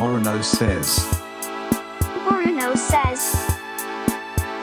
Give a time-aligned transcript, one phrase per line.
[0.00, 1.04] Orono says.
[2.26, 3.36] Orono says.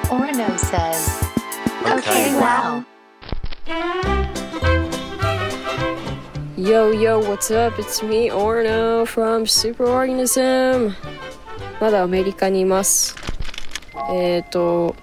[0.10, 1.24] Orono says.
[1.86, 2.84] Okay, wow.
[6.58, 7.78] Yo, yo, what's up?
[7.78, 10.96] It's me, Orno from Superorganism.
[11.80, 13.16] まだアメリカにいます。
[14.10, 14.96] えっ、ー、と、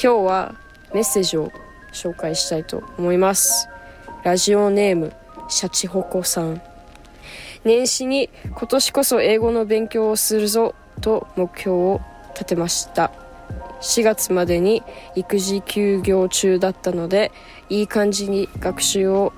[0.00, 0.54] 今日は
[0.94, 1.50] メッセージを
[1.92, 3.68] 紹介したいと思います。
[4.22, 5.12] ラジオネーム、
[5.48, 6.62] シャチホコさん。
[7.64, 12.00] 年始に今年こそ英語の勉強をするぞと目標を
[12.34, 13.12] 立てました。
[13.80, 14.82] 4月までに
[15.16, 17.32] 育児休業中だったので、
[17.68, 19.32] いい感じに学習を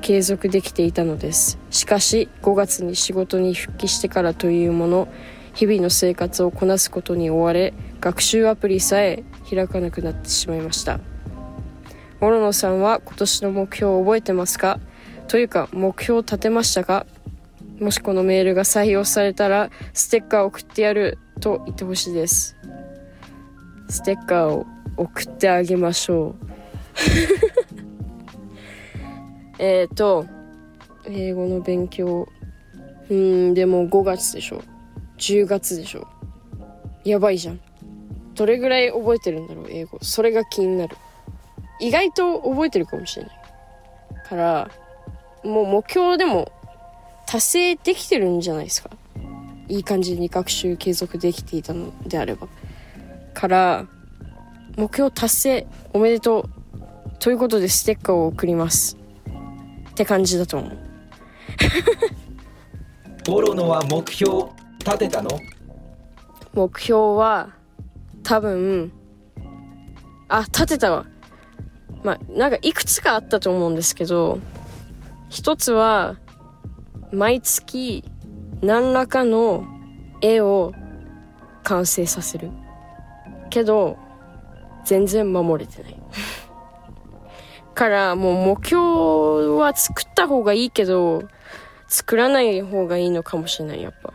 [0.00, 1.58] 継続できていたのです。
[1.70, 5.08] しかし5月に仕事に復帰してからというもの
[5.54, 11.00] 日々の生活をこなすことに追われ学習アプリさえ開かなくなってしまいました。
[12.20, 14.78] モロノさんは今年の目標を覚えてますか？
[15.26, 17.06] というか目標を立てましたか？
[17.80, 22.56] もしこのメールが採用されたらステッカーを送ってやると言ってほしいです
[23.88, 26.50] ステッカーを送ってあげましょう
[29.58, 30.26] えっ、と、
[31.06, 32.28] 英語の勉強。
[33.10, 34.62] うん、でも5月でしょ。
[35.18, 36.06] 10月でしょ。
[37.04, 37.60] やばいじゃん。
[38.34, 39.98] どれぐらい覚えてるんだろう、英語。
[40.00, 40.96] それが気になる。
[41.78, 43.40] 意外と覚えてるかもしれない。
[44.24, 44.70] から、
[45.44, 46.52] もう目標でも
[47.30, 48.90] 達成できてるんじゃないですか？
[49.68, 52.48] いい感じに学習継続できていたのであれば。
[53.34, 53.86] から、
[54.76, 56.50] 目標達成おめでとう。
[57.20, 58.96] ということでステッカーを送ります。
[59.90, 60.78] って感じだと思う。
[63.26, 64.44] ボロノは目標
[64.80, 65.28] 立てたの？
[66.52, 67.50] 目標は
[68.24, 68.90] 多分
[70.28, 71.06] あ立てたわ
[72.02, 74.40] まあなんかいくつかあったと思うんですけど
[75.28, 76.16] 一つは
[77.12, 78.04] 毎月
[78.62, 79.64] 何らかの
[80.20, 80.72] 絵を
[81.62, 82.50] 完成させる
[83.48, 83.98] けど
[84.84, 85.96] 全然守れてない
[87.74, 91.22] からもう目標は作った方がいいけど
[91.88, 94.12] 作らない方がいいのかもしれないやっぱ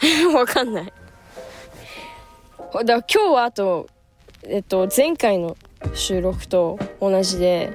[0.34, 0.84] わかんない。
[0.84, 3.88] だから今日はあと、
[4.44, 5.56] えっと、前回の
[5.94, 7.72] 収録と同じで、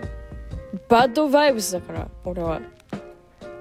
[0.88, 2.62] バッドバイブスだから、俺は。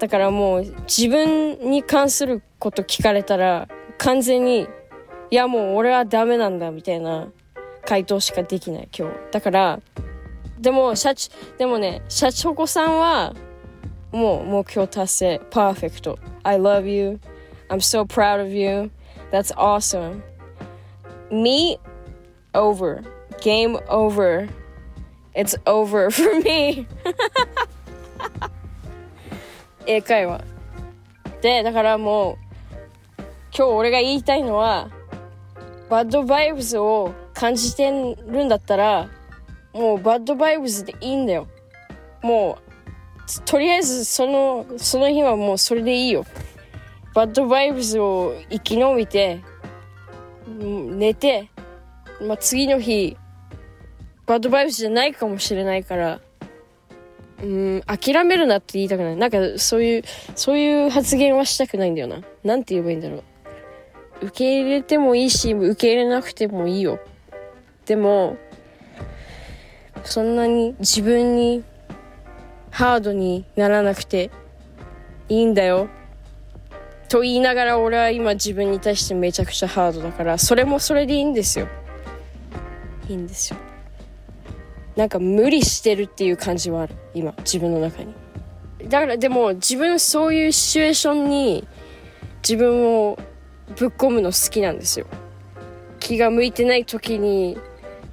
[0.00, 3.68] だからもう自分に関すること聞かれたら、
[3.98, 4.66] 完全に、
[5.30, 7.28] いやもう俺はダメなんだみたいな
[7.84, 9.14] 回答しかできない今日。
[9.30, 9.80] だから、
[10.58, 13.34] でも、シャチ、でもね、シャチホコさんは、
[14.10, 16.18] もう目標達成、パーフェクト。
[16.44, 17.20] I love you.
[17.68, 18.90] I'm so proud of you.
[19.30, 20.22] That's awesome.
[21.30, 21.78] Me,
[22.54, 23.02] over.
[23.42, 24.48] Game over.
[25.34, 26.86] It's over for me.
[29.86, 30.42] 英会話。
[31.42, 32.36] で、だからもう、
[33.56, 34.90] 今日俺が言いたいのは、
[35.88, 39.08] バッドバイブスを感じてるんだったら、
[39.72, 41.48] もうバッドバイブスでいいんだよ。
[42.22, 42.70] もう、
[43.44, 46.24] とりあえずその、その日はもうそれでいいよ。
[47.14, 49.40] バッドバイブスを生き延びて、
[50.46, 51.50] 寝て、
[52.20, 53.16] まあ、次の日、
[54.26, 56.20] バッドバイブスじゃないかもしれないから、
[57.42, 59.16] うん、諦めるなって言いたくない。
[59.16, 60.02] なんか、そういう、
[60.34, 62.22] そういう発言はしたくないんだよな。
[62.44, 63.16] なんて言えばいいんだろ
[64.22, 64.26] う。
[64.26, 66.98] 受け入れてもいいし、受け入れなくてもいいよ。
[67.86, 68.36] でも、
[70.04, 71.64] そんなに自分に
[72.70, 74.30] ハードにならなくて
[75.28, 75.88] いいんだよ。
[77.10, 81.66] と言いながら俺は今自分に対してめちゃくちゃハードだからそれもそれでいいんですよ
[83.08, 83.58] いいんですよ
[84.96, 86.94] なんか無理してるっていう感じはある。
[87.14, 88.14] 今自分の中に。
[88.88, 91.66] だからでも自分そういうシチュエーションに
[92.42, 93.18] 自分を
[93.76, 95.06] ぶっ込むの好きなんですよ。
[96.00, 97.58] 気が向いてない時に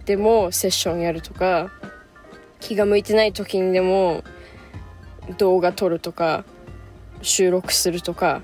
[0.06, 1.72] でもセッションやるとか
[2.60, 4.24] 気が向いてない時にでも
[5.38, 6.46] 動画撮るとか
[7.22, 8.42] 収録するとか